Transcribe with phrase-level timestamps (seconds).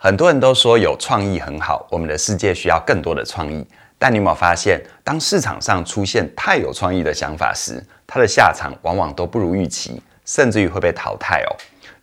[0.00, 3.66] 很多人都说有创意很好，我们的世界需要更多的创意。
[3.98, 11.50] 但你有没有发现，当市场上出现太有创意的想法时，它的下场往往都不如预期，甚至于会被淘汰哦。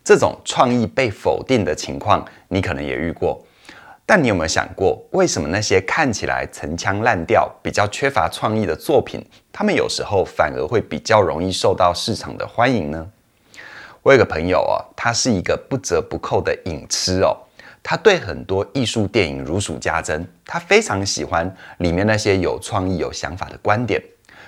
[0.04, 3.42] 这种创意被否定的情况，你可能也遇过。
[4.06, 13.08] 但你有没有想过，为什么那些看起来陈腔滥调、比较缺乏创意的作品，他们有时候反而会比较容易受到市场的欢迎呢？
[14.04, 17.38] 我有个朋友哦，他是一个不折不扣的影痴哦。
[17.88, 24.02] 他对很多艺术电影如数家珍，他非常喜欢里面那些有创意、有想法的观点。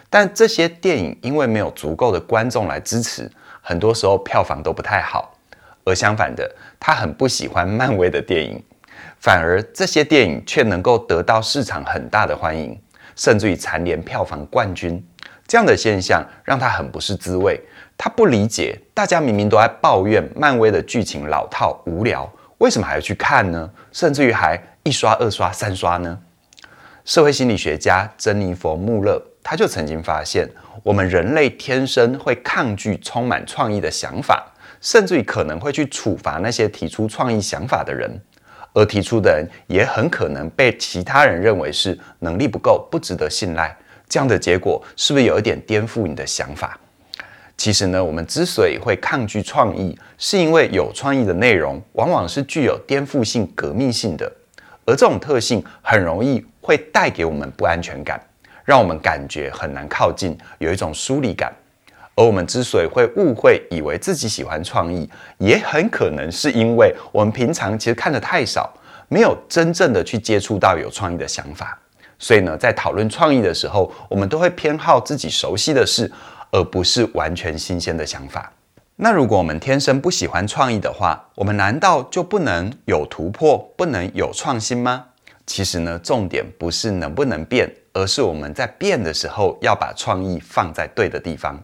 [0.10, 5.36] 但这些电影因为没有足够的观众来支持，很多时候票房都不太好。
[5.84, 8.60] 而相反的，他很不喜欢漫威的电影，
[9.20, 12.76] 反而这些电影却能够得到市场很大的欢迎，
[13.16, 15.06] 甚至于蝉联票房冠军。
[15.48, 17.62] 这样的现象让他很不是滋味。
[17.96, 22.28] 他不理解，大家明明都在抱怨漫威的剧情老套无聊。
[22.60, 23.70] 为什么还要去看呢？
[23.92, 26.20] 甚至于还一刷、二刷、三刷呢？
[27.06, 30.50] 社会心理学家珍妮佛·穆勒他就曾经发现，
[30.84, 34.46] 我们人类天生会抗拒充满创意的想法，
[34.82, 38.20] 甚至于可能会去处罚那些提出创意想法的人，
[38.74, 43.74] 而提出的人也很可能被其他人认为是能力不够、不值得信赖。
[44.10, 46.78] 这样的结果是不是有一点颠覆你的想法？
[47.58, 54.32] 其实呢，我们之所以会抗拒创意，是因为有创意的内容往往是具有颠覆性、革命性的，
[54.86, 58.22] 而这种特性很容易会带给我们不安全感，
[58.64, 61.52] 让我们感觉很难靠近，有一种疏离感。
[62.14, 68.72] 而我们之所以会误会，以为自己喜欢创意，也很可能是因为我们平常其实看得太少，
[69.08, 71.80] 没有真正的去接触到有创意的想法。
[72.20, 76.12] 所以呢，在讨论创意的时候，我们都会偏好自己熟悉的事。
[76.52, 78.52] 而不是完全新鲜的想法。
[78.96, 85.06] 那如果我们天生不喜欢创意的话，我们难道就不能有突破，不能有创新吗？
[85.46, 91.64] 其实呢，重点不是能不能变，而是我们在变的时候要把创意放在对的地方。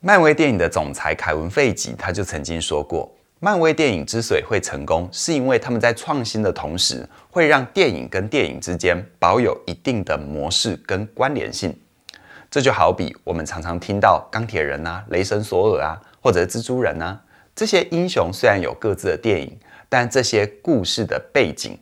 [0.00, 11.76] 漫威电影的总裁凯文·费吉他就曾经说过，漫威电影之所以会成功，是因为他们在创新的同时，会让电影跟电影之间保有一定的模式跟关联性。
[12.50, 17.20] 这就好比我们常常听到钢铁人啊、雷神索尔啊，或者蜘蛛人啊，
[17.54, 21.78] 这些英雄虽然有各自的电影，但这些故事的背景、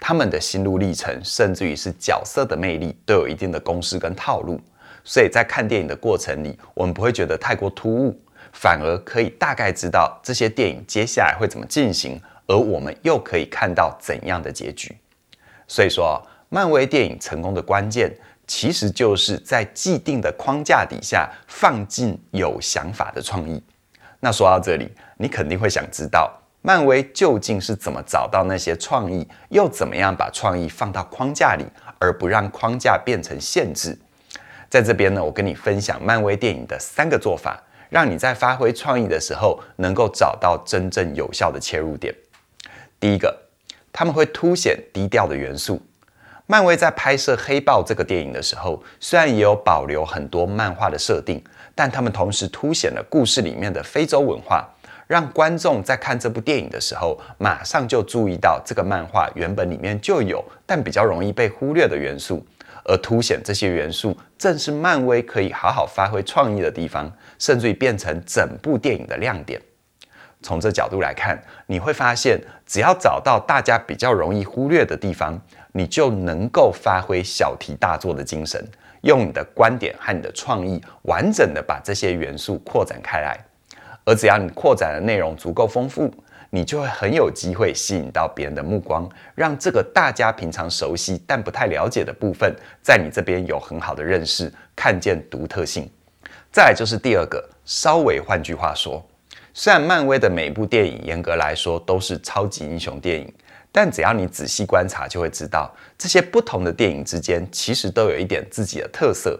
[0.00, 4.58] 他们的心路历程，甚至于是角色的魅力，都有一定的公式跟套路。
[5.04, 8.18] 所以在看电影的过程里，我们不会觉得太过突兀，
[8.52, 14.96] 反而可以大概知道这些电影接下来会怎么进行，而我们又可以看到怎样的结局。
[15.66, 18.10] 所以说，漫威电影成功的关键，
[18.48, 23.62] 其实就是在既定的框架底下放进有想法的创意。
[24.20, 26.32] 那说到这里，你肯定会想知道，
[26.62, 31.64] 漫威究竟是怎么找到那些创意，又怎么样把创意放到框架里，
[32.00, 33.96] 而不让框架变成限制？
[34.68, 42.14] 在这边呢，我跟你分享漫威电影的三个做法，让你在发挥创意的时候能够找到真正有效的切入点。
[42.98, 43.34] 第一个，
[43.92, 45.80] 他们会凸显低调的元素。
[46.50, 51.44] 漫威在拍摄《黑豹》这个电影的时候，虽然也有保留很多漫画的设定，
[51.74, 54.66] 但他们同时凸显了故事里面的非洲文化，
[55.06, 62.42] 让观众在看这部电影的时候，马上就注意到这个漫画原本里面就有，但比较容易被忽略的元素，
[62.86, 69.60] 而凸显这些元素，正是漫威可以好好发挥创意的地方，甚至于变成整部电影的亮点。
[70.40, 75.36] 从这角度来看，你会发现，只要找到大家比较容易忽略的地方，
[75.78, 78.60] 你就能够发挥小题大做的精神，
[79.02, 83.38] 用你的观点和你的创意，完整的把这些元素扩展开来。
[84.04, 86.12] 而只要你扩展的内容足够丰富，
[86.50, 92.52] 你就会很有机会吸引到别人的目光，让这个大家平常熟悉但不太了解的部分，
[92.82, 95.88] 在你这边有很好的认识，看见独特性。
[96.50, 99.00] 再来就是第二个，稍微换句话说。
[99.54, 103.32] 虽然漫威的每部电影严格来说都是超级英雄电影，
[103.80, 109.38] 但只要你仔细观察，就会知道这些不同的电影之间其实都有一点自己的特色。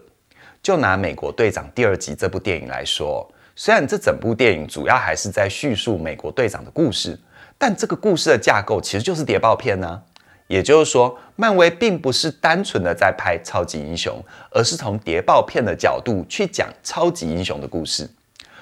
[0.63, 7.19] 就拿《美国队长》第二集这部电影来说，虽然这整部电影主要还是在叙述美国队长的故事，
[7.57, 10.01] 但这个故事的架构其实就是谍报片呢、
[10.47, 18.09] 也就是说，漫威并不是单纯的在拍超级英雄，而是从谍报片的角度去讲超级英雄的故事。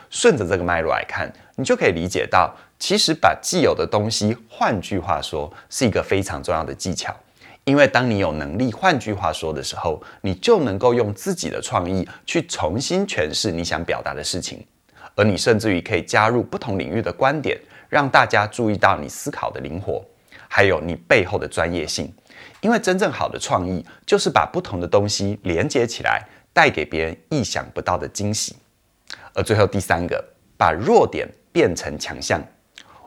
[0.10, 7.16] 顺着这个脉络来看，你就可以理解到，其实把既有的东西，换句话说，是一个非常重要的技巧。
[7.64, 14.66] 因为当你有能力换句话说的时候，你就能够用自己的创意去重新诠释你想表达的事情，
[15.16, 17.60] 而你甚至于可以加入不同领域的观点，
[17.90, 20.02] 让大家注意到你思考的灵活。
[20.48, 22.14] 还有你背后的专业性。
[22.62, 28.56] 因为真正好的创意，就是把不同的东西连接起来，带给别人意想不到的惊喜。
[29.34, 30.24] 而最后第三个，
[30.58, 32.42] 把弱点变成强项。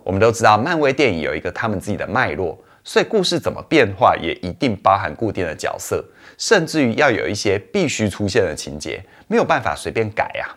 [0.04, 6.04] 我们都知道，漫威电影有一个他们自己的脉络，所以故事怎么变化，也一定包含固定的角色，
[6.38, 10.56] 甚至于要有一些必须出现的情节，没有办法随便改啊。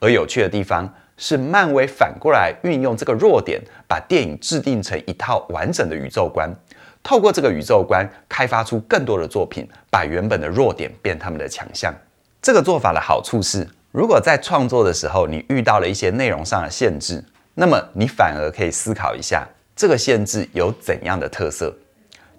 [0.00, 6.52] 而有趣的地方是，漫威反过来运用这个弱点，把电影制定成一套完整的宇宙观，
[7.02, 11.94] 透过这个宇宙观开发出更多的作品，把原本的弱点变他们的强项。
[12.42, 21.72] 这个做法的好处是，如果在创作的时候你遇到了一些内容上的限制，那么你反而可以思考一下，这个限制有怎样的特色？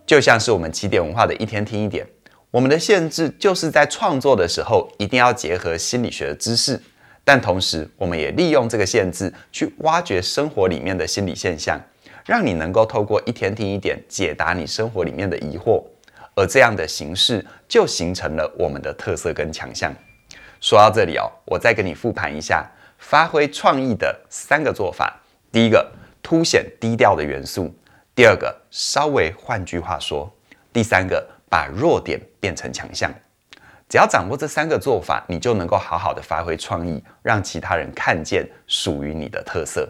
[0.06, 2.06] 就像是我们起点文化的一天听一点，
[2.52, 6.80] 我们的限制就是在创作的时候一定要结合心理学的知识，
[7.24, 11.80] 但同时我们也利用这个限制去挖掘生活里面的心理现象，
[12.26, 15.82] 让你能够透过一天听一点解答你生活里面的疑惑，
[16.36, 19.94] 而这样的形式就形成了我们的特色跟强项。
[20.60, 22.70] 说到这里哦，我再跟你复盘一下。
[23.08, 25.22] 发挥创意的三个做法：
[25.52, 25.88] 第一个，
[26.24, 27.72] 凸显低调的元素；
[28.16, 30.28] 第二个，稍微换句话说；
[30.74, 33.14] 第三个，把弱点变成强项。
[33.88, 39.88] 只要掌握这三个做法，你就能够好好的发挥创意，让其他人看见属于你的特色。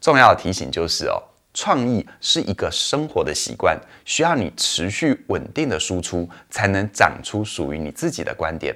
[0.00, 1.22] 重要的提醒就是哦，
[1.52, 8.74] 创意是一个生活的习惯，需要你持续稳定的输出，才能长出属于你自己的观点。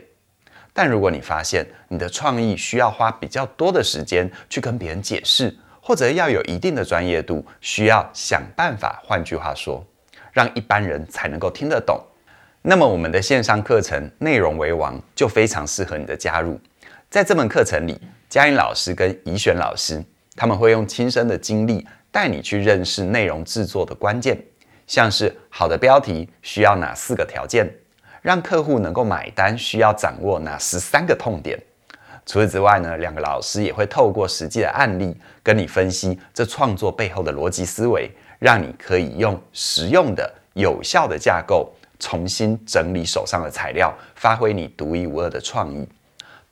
[0.80, 5.52] 但如果你发现你的创意需要花比较多的时间去跟别人解释，
[5.82, 9.84] 或者要有一定的专业度，需要想办法，换句话说，
[10.30, 12.00] 让一般人才能够听得懂，
[12.62, 16.56] 那么我们的线上课程内容为王就非常适合你的加入。
[17.10, 20.00] 在这门课程里，嘉音老师跟怡璇老师
[20.36, 24.40] 他们会用亲身的经历带你去认识内容制作的关键，
[24.86, 27.68] 像是好的标题需要哪四个条件。
[28.22, 31.58] 让客户能够买单，需要掌握哪十三个痛点？
[32.26, 45.88] 除此之外呢，两个老师也会透过实际的案例跟你分析这创作背后的逻辑思维，让你可以用实用的、有效的架构重新整理手上的材料，发挥你独一无二的创意。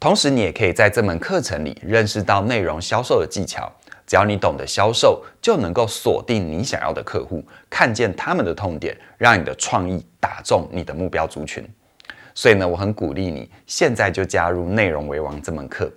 [0.01, 3.71] 同时，你也可以在这门课程里认识到内容销售的技巧。
[4.07, 11.67] 只要你懂得销售，就能够锁定你想要的客户，看见他们的痛点，让你的创意打中你的目标族群。
[12.35, 15.91] 所以呢，我很鼓励你现在就加入内容为王这门课。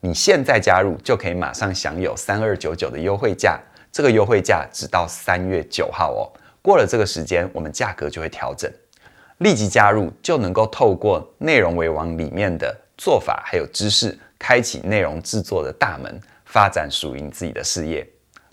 [0.00, 3.58] 你现在加入就可以马上享有三二九九的优惠价，
[3.90, 6.22] 这个优惠价只到三月九号哦。
[6.60, 8.70] 过了这个时间，我们价格就会调整。
[9.38, 16.20] 立即加入就能够透过内容为王里面的做法还有知识，开启内容制作的大门。
[16.56, 18.02] 发展属于你自己的事业，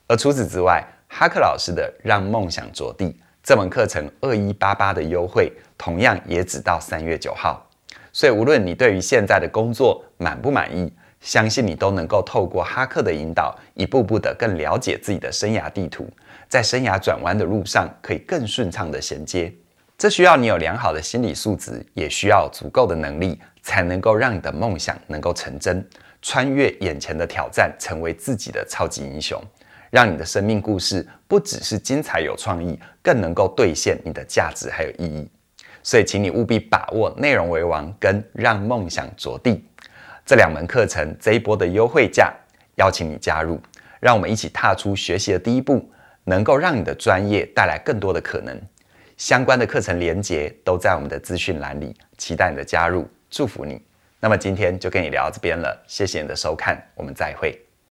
[0.07, 3.05] 而除此之外，哈克老师的《让梦想着地》
[3.41, 7.65] 这门课程二一八八的优惠，同样也只到三月九号。
[8.11, 10.91] 所以，无论你对于现在的工作满不满意，
[11.21, 16.05] 相信你都能够透过哈克的引导，一步步的更了解自己的生涯地图，
[16.49, 19.49] 在生涯转弯的路上可以更顺畅的衔接。
[19.97, 25.87] 这需要你有良好的心理素质，也需要足够的能力，才能够让你的梦想能够成真。
[26.23, 29.39] 穿越眼前的挑战，成为自己的超级英雄，
[29.91, 35.29] 让你的生命故事不只是精彩有创意，更能够兑现你的价值还有意义。
[35.83, 39.61] 所以，请你务必把握内容为王跟让梦想着地
[40.25, 42.33] 这两门课程这一波的优惠价，
[42.75, 43.59] 邀请你加入，
[43.99, 45.91] 让我们一起踏出学习的第一步，
[46.23, 48.57] 能够让你的专业带来更多的可能。
[49.17, 53.81] 相关的课程连接都在我们的资讯栏里，期待你的加入，祝福你。
[54.23, 57.62] 那么今天就跟你聊到这边了，谢谢你的收看，我们再会。